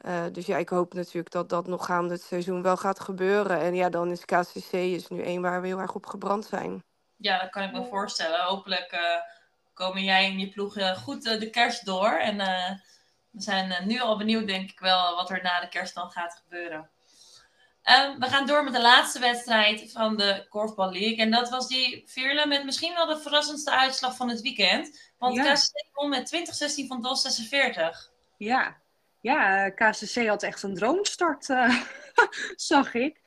[0.00, 3.60] Eh, dus ja, ik hoop natuurlijk dat dat nog gaande het seizoen wel gaat gebeuren.
[3.60, 6.82] En ja, dan is KCC is nu één waar we heel erg op gebrand zijn.
[7.16, 8.40] ja, dat kan ik me voorstellen.
[8.40, 9.00] Hopelijk eh,
[9.74, 12.12] komen jij en je ploeg eh, goed de kerst door.
[12.12, 12.70] En eh,
[13.30, 16.40] we zijn nu al benieuwd, denk ik wel, wat er na de kerst dan gaat
[16.44, 16.90] gebeuren.
[17.82, 21.16] Ehm, we gaan door met de laatste wedstrijd van de Korfbal League.
[21.16, 25.12] En dat was die Veerle met misschien wel de verrassendste uitslag van het weekend.
[25.18, 25.52] Want Ja.
[25.52, 28.10] KCC won met 2016 van DOS 46.
[28.36, 28.76] Ja,
[29.20, 31.82] ja eh, KCC had echt een droomstart, eh,
[32.56, 33.20] zag ik.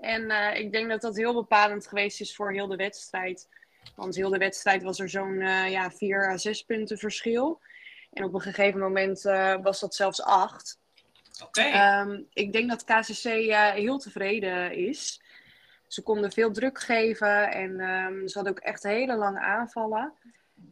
[0.00, 3.48] En eh, ik denk dat dat heel bepalend geweest is voor heel de wedstrijd.
[3.96, 7.60] Want heel de wedstrijd was er zo'n eh, ja, vier à zes punten verschil.
[8.12, 9.22] En op een gegeven moment
[9.62, 10.80] was dat zelfs acht.
[11.42, 11.60] Oké.
[11.60, 13.22] Ehm, ik denk dat KCC
[13.74, 15.22] heel tevreden is.
[15.86, 20.12] Ze konden veel druk geven en ehm, ze hadden ook echt hele lange aanvallen.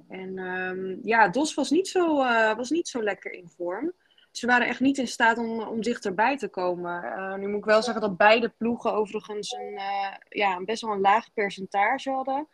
[0.08, 2.16] En ehm, ja, DOS was niet, zo,
[2.56, 3.92] was niet zo lekker in vorm.
[4.38, 7.02] Ze waren echt niet in staat om, om dichterbij te komen.
[7.04, 10.82] Eh, nu moet ik wel zeggen dat beide ploegen overigens een, eh, ja, een best
[10.82, 12.48] wel een laag percentage hadden.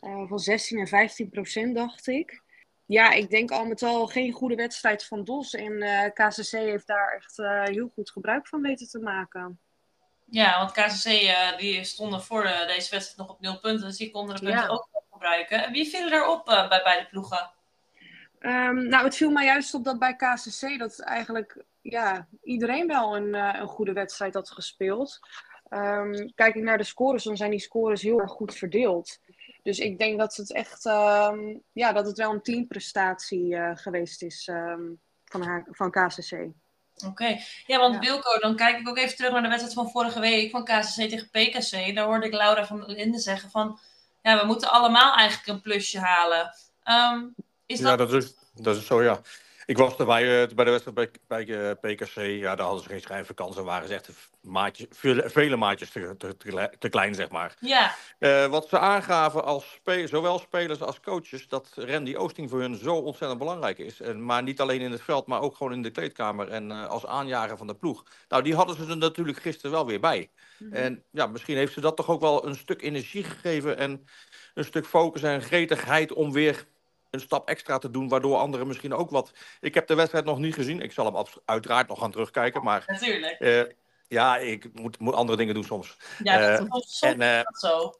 [0.00, 2.42] Eh, van 16 en 15 procent, dacht ik.
[2.86, 5.54] Ja, ik denk al met al geen goede wedstrijd van DOS.
[5.54, 5.78] En
[6.14, 7.36] KCC heeft daar echt
[7.70, 9.60] heel goed gebruik van weten te maken.
[10.30, 13.86] Ja, want KCC eh, die stonden voor de- deze wedstrijd nog op nul punten.
[13.86, 14.68] Dus die konden de punten Ja.
[14.68, 15.64] ook gebruiken.
[15.64, 17.50] En wie vielen erop eh, bij beide ploegen?
[18.46, 23.16] Ehm, nou, het viel mij juist op dat bij KCC dat eigenlijk ja, iedereen wel
[23.16, 25.20] een, eh, een goede wedstrijd had gespeeld.
[25.68, 29.18] Ehm, kijk ik naar de scores, dan zijn die scores heel erg goed verdeeld.
[29.62, 34.22] Dus ik denk dat het echt ehm, ja, dat het wel een teamprestatie eh, geweest
[34.22, 34.50] is
[35.24, 36.46] van, haar, van KCC.
[37.06, 37.38] Oké.
[37.66, 38.00] Ja, want Ja.
[38.00, 41.08] Wilco, dan kijk ik ook even terug naar de wedstrijd van vorige week van KCC
[41.08, 41.94] tegen PKC.
[41.94, 43.78] Daar hoorde ik Laura van Linden zeggen van...
[44.22, 46.54] Ja, we moeten allemaal eigenlijk een plusje halen.
[46.82, 47.24] Ehm,
[47.66, 48.12] is Ja, dat...
[48.12, 49.20] is, dat is zo, ja.
[49.66, 51.10] Ik was erbij eh, bij de wedstrijd bij,
[51.46, 52.14] bij eh, PKC.
[52.14, 53.62] Ja, daar hadden ze geen schrijnvakantie.
[53.62, 54.08] waren ze echt
[54.40, 56.14] maatjes, vele, vele maatjes te,
[56.78, 57.56] te, klein, zeg maar.
[57.60, 62.60] Ja, Eh, wat ze aangaven als spe- zowel spelers als coaches, dat Randy Oosting voor
[62.60, 64.00] hun zo ontzettend belangrijk is.
[64.00, 67.06] En, maar niet alleen in het veld, maar ook gewoon in de kleedkamer en als
[67.06, 68.04] aanjager van de ploeg.
[68.28, 70.30] Nou, die hadden ze er natuurlijk gisteren wel weer bij.
[70.70, 74.06] En ja, misschien heeft ze dat toch ook wel een stuk energie gegeven en
[74.54, 76.66] een stuk focus en gretigheid om weer
[77.16, 79.32] een stap extra te doen, waardoor anderen misschien ook wat...
[79.60, 82.84] Ik heb de wedstrijd nog niet gezien, ik zal hem uiteraard nog gaan terugkijken, maar
[82.86, 83.40] natuurlijk.
[83.40, 83.62] eh,
[84.08, 85.96] ja, ik moet, moet andere dingen doen soms.
[86.22, 87.92] Ja, Eh, dat is soms En eh, dat zo.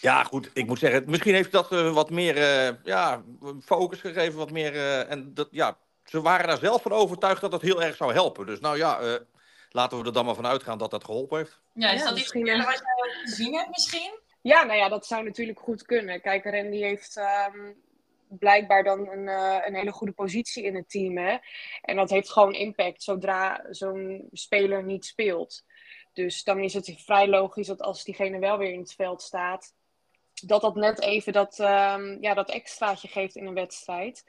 [0.00, 3.22] ja, goed, ik moet zeggen, misschien heeft dat wat meer eh, ja,
[3.64, 4.74] focus gegeven, wat meer...
[4.74, 8.12] eh, en dat, ja, ze waren daar zelf van overtuigd dat het heel erg zou
[8.12, 8.46] helpen.
[8.46, 9.14] Dus nou ja, eh,
[9.70, 11.60] laten we er dan maar van uitgaan dat dat geholpen heeft.
[11.74, 14.20] Ja, is ja, dat iets eh, wat jij gezien hebt misschien?
[14.42, 16.20] Ja, nou ja, dat zou natuurlijk goed kunnen.
[16.20, 17.72] Kijk, Randy heeft ehm,
[18.38, 21.18] blijkbaar dan een, eh, een hele goede positie in het team.
[21.18, 21.36] Hè?
[21.82, 25.64] En dat heeft gewoon impact zodra zo'n speler niet speelt.
[26.12, 29.74] Dus dan is het vrij logisch dat als diegene wel weer in het veld staat,
[30.44, 34.24] dat dat net even dat, ehm, ja, dat extraatje geeft in een wedstrijd.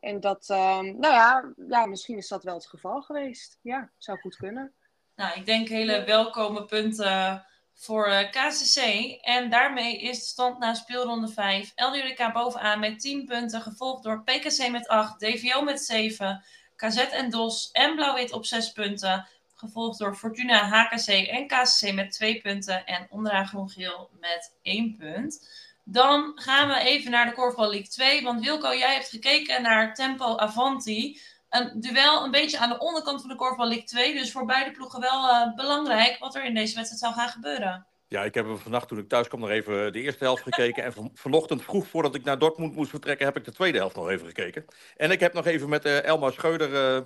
[0.00, 3.58] En dat, ehm, nou ja, ja, misschien is dat wel het geval geweest.
[3.62, 4.74] Ja, zou goed kunnen.
[5.14, 8.76] Nou, ik denk hele welkome punten voor uh, eh, KCC.
[9.20, 11.72] En daarmee is de stand na speelronde 5.
[11.74, 16.44] LDRK bovenaan met 10 punten, gevolgd door PKC met 8, DVO met 7,
[16.76, 19.28] KZ en DOS en Blauw-Wit op 6 punten.
[19.54, 22.86] Gevolgd door Fortuna, HKC en KCC met 2 punten.
[22.86, 25.48] En onderaan Groen-Geel met 1 punt.
[25.84, 28.22] Dan gaan we even naar de Korfbal League 2.
[28.22, 31.20] Want Wilco, jij hebt gekeken naar Tempo Avanti.
[31.56, 34.14] Een duel een beetje aan de onderkant van de Korfbal League 2.
[34.14, 37.86] Dus voor beide ploegen wel uh, belangrijk wat er in deze wedstrijd zou gaan gebeuren.
[38.08, 40.84] Ja, ik heb vannacht toen ik thuis kwam nog even de eerste helft gekeken.
[40.84, 43.96] En van, vanochtend vroeg voordat ik naar Dortmund moest vertrekken, heb ik de tweede helft
[43.96, 44.64] nog even gekeken.
[44.96, 47.02] En ik heb nog even met uh, Elma Scheuder uh,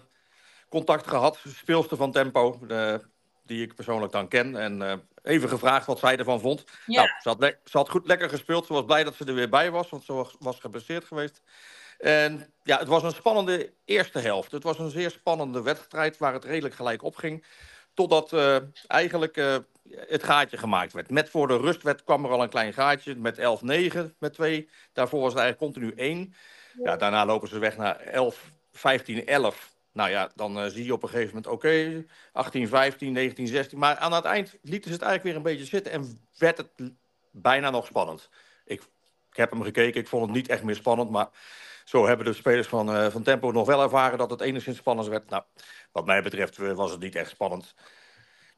[0.68, 2.58] contact gehad, speelster van Tempo,
[3.44, 4.56] die ik persoonlijk dan ken.
[4.56, 6.64] En even gevraagd wat zij ervan vond.
[6.86, 7.02] Ja.
[7.02, 8.66] Nou, ze had, ze had goed lekker gespeeld.
[8.66, 11.42] Ze was blij dat ze er weer bij was, want ze was, was geblesseerd geweest.
[12.00, 14.52] En ja, het was een spannende eerste helft.
[14.52, 17.44] Het was een zeer spannende wedstrijd waar het redelijk gelijk opging.
[17.94, 19.56] Totdat uh, eigenlijk uh,
[19.90, 21.10] het gaatje gemaakt werd.
[21.10, 23.42] Met voor de rust werd, kwam er al een klein gaatje met 11-9
[24.18, 24.68] met 2.
[24.92, 26.34] Daarvoor was het eigenlijk continu 1.
[26.82, 29.74] Ja, daarna lopen ze weg naar 11, 15, 11.
[29.92, 33.46] Nou ja, dan uh, zie je op een gegeven moment, oké, okay, 18, 15, 19,
[33.46, 33.78] 16.
[33.78, 36.92] Maar aan het eind lieten ze het eigenlijk weer een beetje zitten en werd het
[37.30, 38.28] bijna nog spannend.
[38.64, 38.82] Ik,
[39.30, 41.28] ik heb hem gekeken, ik vond het niet echt meer spannend, maar
[41.90, 45.09] zo hebben de spelers van, uh, van Tempo nog wel ervaren dat het enigszins spannend
[45.09, 45.31] werd.
[45.31, 45.42] Nou,
[45.92, 47.74] wat mij betreft eh, was het niet echt spannend.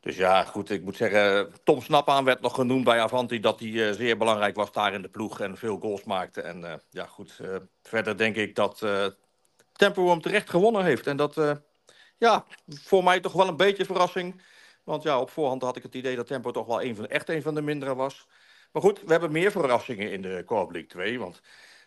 [0.01, 3.40] Dus ja, goed, ik moet zeggen, Tom Snapaan werd nog genoemd bij Avanti...
[3.40, 6.40] dat hij uh, zeer belangrijk was daar in de ploeg en veel goals maakte.
[6.40, 7.40] En ja, goed,
[7.83, 8.87] verder denk ik dat
[9.73, 11.07] Tempo hem terecht gewonnen heeft.
[11.07, 11.62] En dat,
[12.18, 14.42] ja, voor mij toch wel een beetje verrassing.
[14.85, 17.29] Want ja, op voorhand had ik het idee dat Tempo toch wel een van, echt
[17.29, 18.27] een van de mindere was.
[18.73, 21.18] Maar goed, we hebben meer verrassingen in de Corp League 2.
[21.18, 21.40] Want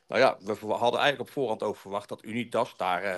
[0.07, 3.17] nou ja, we hadden eigenlijk op voorhand ook verwacht dat Unitas daar uh,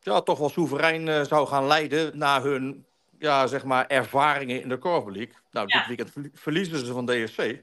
[0.00, 2.86] ja, toch wel soeverein uh, zou gaan leiden na hun
[3.18, 5.32] ja, zeg maar ervaringen in de League.
[5.50, 5.78] Nou, ja.
[5.78, 7.62] dit weekend verliezen ze van DSC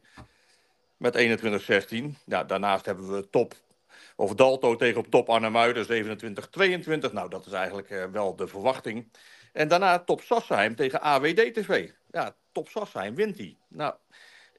[0.97, 1.41] met
[1.93, 2.23] 21-16.
[2.25, 3.53] Ja, daarnaast hebben we top,
[4.15, 5.85] of Dalto tegen op top Arnhemuiden
[7.09, 7.11] 27-22.
[7.11, 9.11] Nou, dat is eigenlijk uh, wel de verwachting.
[9.53, 11.89] En daarna top Sassheim tegen AWD-TV.
[12.11, 13.57] Ja, top Sassheim wint die.
[13.67, 13.93] Nou,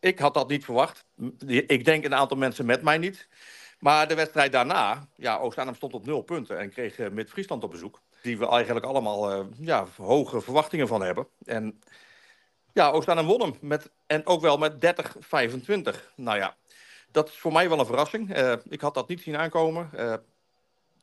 [0.00, 1.04] ik had dat niet verwacht.
[1.46, 3.28] Ik denk een aantal mensen met mij niet.
[3.78, 7.64] Maar de wedstrijd daarna, ja, Oost-Arnhem stond op nul punten en kreeg uh, met Friesland
[7.64, 8.00] op bezoek.
[8.22, 11.26] Die we eigenlijk allemaal uh, ja, hoge verwachtingen van hebben.
[11.44, 11.80] En
[12.72, 13.56] ja, Oost-Arnhem won hem.
[13.60, 16.14] Met, en ook wel met 30-25.
[16.14, 16.56] Nou ja,
[17.12, 18.36] dat is voor mij wel een verrassing.
[18.36, 19.90] Uh, ik had dat niet zien aankomen.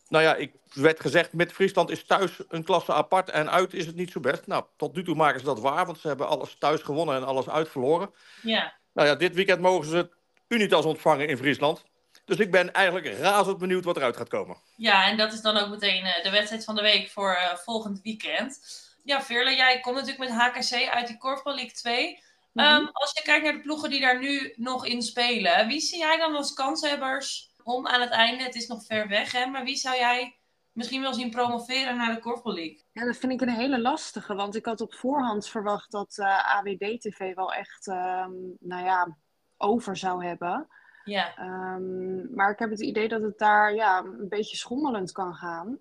[0.07, 3.85] nou ja, ik werd gezegd, met Friesland is thuis een klasse apart en uit is
[3.85, 4.47] het niet zo best.
[4.47, 7.23] Nou, tot nu toe maken ze dat waar, want ze hebben alles thuis gewonnen en
[7.23, 8.13] alles uitverloren.
[8.41, 8.73] Ja.
[8.93, 10.09] Nou ja, dit weekend mogen ze
[10.47, 11.83] Unitas ontvangen in Friesland.
[12.25, 14.57] Dus ik ben eigenlijk razend benieuwd wat eruit gaat komen.
[14.75, 17.55] Ja, en dat is dan ook meteen uh, de wedstrijd van de week voor uh,
[17.55, 18.59] volgend weekend.
[19.03, 22.21] Ja, Veerle, jij komt natuurlijk met HKC uit die Korfbal League 2.
[22.53, 22.75] Mm -hmm.
[22.75, 25.99] um, als je kijkt naar de ploegen die daar nu nog in spelen, wie zie
[25.99, 29.63] jij dan als kanshebbers om aan het einde, het is nog ver weg, hè, maar
[29.63, 30.35] wie zou jij
[30.71, 32.83] misschien wel zien promoveren naar de Korfbal League?
[32.91, 36.25] Ja, dat vind ik een hele lastige, want ik had op voorhand verwacht dat uh,
[36.25, 39.17] eh, AWD-TV wel echt, um, nou ja,
[39.57, 40.67] over zou hebben.
[41.03, 41.33] Ja.
[41.75, 45.79] Um, maar ik heb het idee dat het daar ja, een beetje schommelend kan gaan.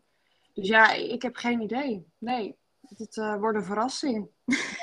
[0.53, 2.07] Dus ja, ik heb geen idee.
[2.19, 2.57] Nee,
[2.97, 4.29] het uh, wordt een verrassing.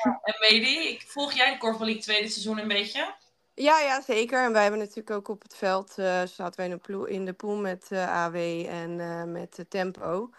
[0.04, 3.15] Ja, en Medi, volg jij de Korfbal League tweede seizoen een beetje?
[3.54, 4.43] Ja, ja, zeker.
[4.43, 7.34] En wij hebben natuurlijk ook op het veld, uh, zaten wij in de, in de
[7.34, 10.30] pool met uh, AW en met Tempo.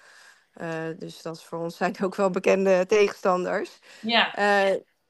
[0.98, 3.78] dus dat is voor ons zijn ook wel bekende tegenstanders.
[4.00, 4.32] Ja.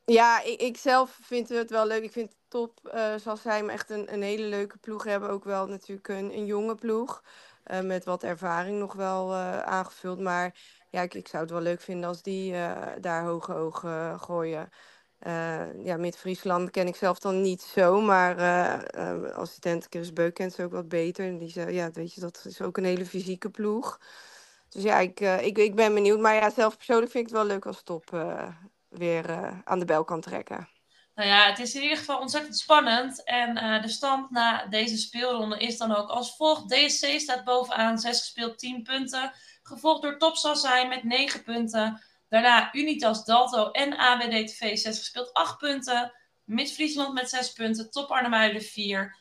[0.04, 2.02] ja, ik, ik zelf vind het wel leuk.
[2.02, 2.90] Ik vind top.
[2.94, 5.30] Uh, zoals zij hem echt een, een hele leuke ploeg hebben.
[5.30, 7.22] Ook wel natuurlijk een, jonge ploeg.
[7.66, 10.20] Uh, met wat ervaring nog wel uh, aangevuld.
[10.20, 10.54] Maar
[10.90, 12.52] ja, ik, ik zou het wel leuk vinden als die
[13.00, 14.70] daar hoge ogen gooien.
[15.84, 18.00] ja, Mid-Friesland ken ik zelf dan niet zo.
[18.00, 18.36] Maar
[19.32, 21.26] assistent Chris Beuk kent ze ook wat beter.
[21.26, 24.00] En die zei, ja, weet je, dat is ook een hele fysieke ploeg.
[24.68, 26.20] Dus ja, ik, ik, ik ben benieuwd.
[26.20, 28.10] Maar ja, zelf persoonlijk vind ik het wel leuk als top
[28.88, 29.30] weer
[29.64, 30.79] aan de bel kan trekken.
[31.20, 33.24] Nou ja, het is in ieder geval ontzettend spannend.
[33.24, 36.68] En uh, de stand na deze speelronde is dan ook als volgt.
[36.68, 39.32] DSC staat bovenaan, 6 gespeeld, 10 punten.
[39.62, 42.02] Gevolgd door Top Sassai met 9 punten.
[42.28, 46.12] Daarna Unitas, Dalto en AWD-TV 6 gespeeld, 8 punten.
[46.44, 47.90] Mid-Friesland met 6 punten.
[47.90, 49.16] Top Arnhem 4.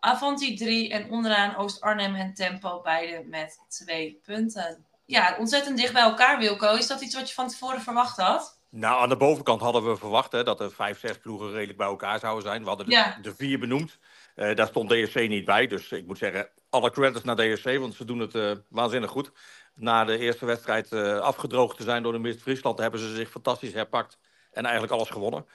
[0.00, 4.86] Avanti 3 en onderaan Oost-Arnhem en Tempo beide met 2 punten.
[5.06, 6.74] Ja, ontzettend dicht bij elkaar, Wilco.
[6.74, 8.60] Is dat iets wat je van tevoren verwacht had?
[8.74, 11.86] Nou, aan de bovenkant hadden we verwacht hè, dat er vijf, zes ploegen redelijk bij
[11.86, 12.62] elkaar zouden zijn.
[12.62, 13.18] We hadden de, Ja.
[13.22, 13.98] de vier benoemd.
[14.34, 15.66] Eh, daar stond DSC niet bij.
[15.66, 19.30] Dus ik moet zeggen, alle credits naar DSC, want ze doen het eh, waanzinnig goed.
[19.74, 23.72] Na de eerste wedstrijd eh, afgedroogd te zijn door de Mist-Friesland, hebben ze zich fantastisch
[23.72, 24.18] herpakt
[24.52, 25.46] en eigenlijk alles gewonnen.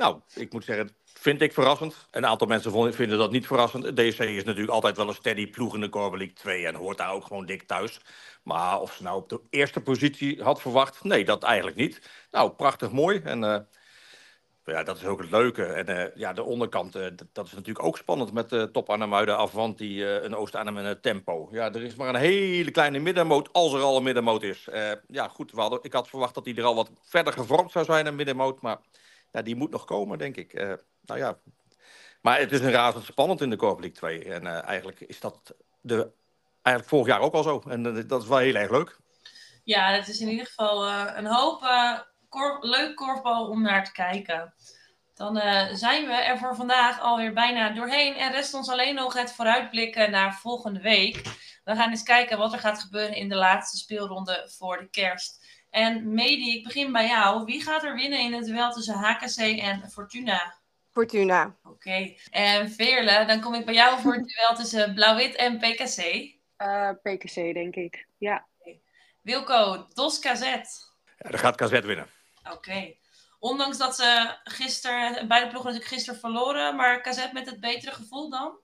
[0.00, 2.08] Nou, ik moet zeggen, vind ik verrassend.
[2.10, 3.96] Een aantal mensen vinden dat niet verrassend.
[3.96, 7.12] DSC is natuurlijk altijd wel een steady ploeg in de League 2 en hoort daar
[7.12, 8.00] ook gewoon dik thuis.
[8.42, 12.00] Maar of ze nou op de eerste positie had verwacht, nee, dat eigenlijk niet.
[12.30, 13.20] Nou, prachtig mooi.
[13.24, 13.60] En eh,
[14.64, 15.64] ja, dat is ook het leuke.
[15.64, 19.36] En eh, ja, de onderkant, eh, dat, is natuurlijk ook spannend met de top Arnhem-Muiden
[19.36, 21.48] Avanti, eh een Oost-Arnhem en een Tempo.
[21.52, 24.68] Ja, er is maar een hele kleine middenmoot, als er al een middenmoot is.
[25.06, 28.16] Ja, goed, ik had verwacht dat die er al wat verder gevormd zou zijn, een
[28.16, 28.60] middenmoot.
[28.60, 28.78] Maar
[29.32, 30.52] ja, die moet nog komen, denk ik.
[30.52, 30.72] Eh,
[31.04, 31.38] nou ja,
[32.20, 34.24] maar het is een razend spannend in de Corp League 2.
[34.24, 36.10] En eh, eigenlijk is dat de,
[36.62, 37.62] eigenlijk vorig jaar ook al zo.
[37.68, 38.98] En eh, dat is wel heel erg leuk.
[39.64, 43.92] Ja, het is in ieder geval een hoop eh, kor- leuk korfbal om naar te
[43.92, 44.54] kijken.
[45.14, 45.36] Dan
[45.76, 48.14] zijn we er voor vandaag alweer bijna doorheen.
[48.14, 51.22] En rest ons alleen nog het vooruitblikken naar volgende week.
[51.64, 55.39] We gaan eens kijken wat er gaat gebeuren in de laatste speelronde voor de kerst.
[55.70, 57.44] En Medi, ik begin bij jou.
[57.44, 60.54] Wie gaat er winnen in het duel tussen HKC en Fortuna?
[60.90, 61.56] Fortuna.
[61.62, 62.14] Oké.
[62.30, 65.98] En Veerle, dan kom ik bij jou voor het duel tussen Blauw-Wit en PKC.
[66.56, 68.06] Eh, PKC, denk ik.
[68.18, 68.48] Ja.
[69.22, 70.42] Wilco, DOS KZ.
[70.42, 72.08] Ja, dan gaat KZ winnen.
[72.52, 72.94] Oké.
[73.38, 78.30] Ondanks dat ze gisteren, beide ploegen natuurlijk gisteren verloren, maar KZ met het betere gevoel
[78.30, 78.58] dan?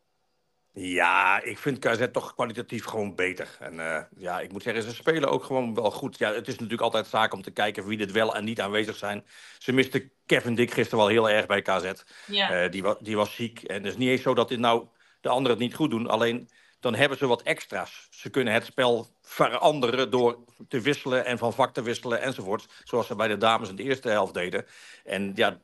[0.78, 3.56] Ja, ik vind KZ toch kwalitatief gewoon beter.
[3.60, 6.18] En eh, ja, ik moet zeggen, ze spelen ook gewoon wel goed.
[6.18, 8.96] Ja, het is natuurlijk altijd zaak om te kijken wie dit wel en niet aanwezig
[8.96, 9.24] zijn.
[9.58, 11.92] Ze misten Kevin Dick gisteren wel heel erg bij KZ.
[12.26, 12.50] Ja.
[12.50, 13.62] Eh, die, wa die was ziek.
[13.62, 14.86] En het is niet eens zo dat dit nou
[15.20, 16.08] de anderen het niet goed doen.
[16.08, 16.48] Alleen
[16.80, 18.06] dan hebben ze wat extra's.
[18.10, 22.66] Ze kunnen het spel veranderen door te wisselen en van vak te wisselen enzovoort.
[22.84, 24.66] Zoals ze bij de dames in de eerste helft deden.
[25.04, 25.60] En ja,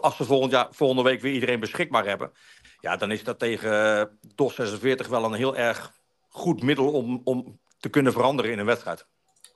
[0.00, 2.32] als ze volgend jaar, volgende week weer iedereen beschikbaar hebben...
[2.82, 5.92] Ja, dan is dat tegen eh, DOS 46 wel een heel erg
[6.28, 9.06] goed middel om, om te kunnen veranderen in een wedstrijd.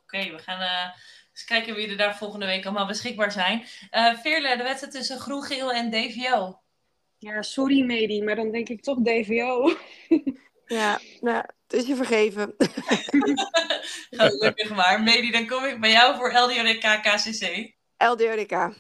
[0.03, 0.91] Oké, we gaan eh,
[1.33, 3.67] eens kijken wie er daar volgende week allemaal beschikbaar zijn.
[3.91, 6.61] Eh Veerle, de wedstrijd tussen Groen, Geel en DVO.
[7.19, 9.77] Ja, sorry Medi, maar dan denk ik toch DVO.
[10.67, 12.55] Ja, nou, het is je vergeven.
[14.11, 15.03] Gelukkig maar.
[15.03, 17.73] Medi, dan kom ik bij jou voor LDRK KCC.
[17.97, 18.75] LDRK.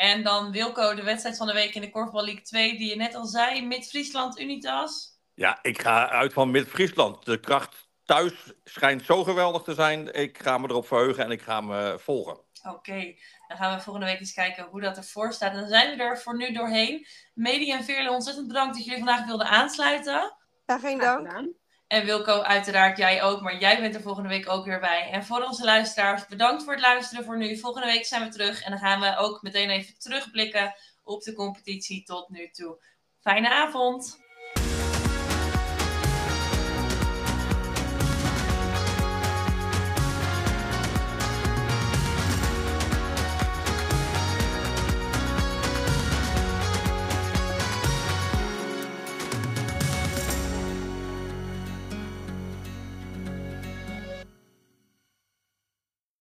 [0.00, 2.96] En dan Wilco, de wedstrijd van de week in de Korfbal League 2, die je
[2.96, 3.66] net al zei.
[3.66, 5.18] Mid-Friesland Unitas.
[5.34, 7.24] Ja, ik ga uit van Mid-Friesland.
[7.24, 10.14] De kracht thuis schijnt zo geweldig te zijn.
[10.14, 12.40] Ik ga me erop verheugen en ik ga me volgen.
[12.68, 13.14] Oké,
[13.48, 15.52] dan gaan we volgende week eens kijken hoe dat ervoor staat.
[15.52, 17.06] En dan zijn we er voor nu doorheen.
[17.34, 20.36] Medi en Veerle, ontzettend bedankt dat jullie vandaag wilden aansluiten.
[20.66, 21.58] Ja, geen dank.
[21.90, 25.10] En Wilco, uiteraard jij ook, maar jij bent er volgende week ook weer bij.
[25.10, 27.58] En voor onze luisteraars, bedankt voor het luisteren voor nu.
[27.58, 31.32] Volgende week zijn we terug en dan gaan we ook meteen even terugblikken op de
[31.32, 32.82] competitie tot nu toe.
[33.20, 34.18] Fijne avond!